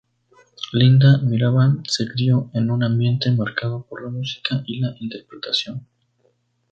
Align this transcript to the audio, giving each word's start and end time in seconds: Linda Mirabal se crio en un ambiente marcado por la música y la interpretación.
Linda 0.73 1.19
Mirabal 1.19 1.83
se 1.87 2.07
crio 2.07 2.49
en 2.55 2.71
un 2.71 2.83
ambiente 2.83 3.29
marcado 3.33 3.85
por 3.87 4.03
la 4.03 4.09
música 4.09 4.63
y 4.65 4.79
la 4.79 4.95
interpretación. 4.99 5.85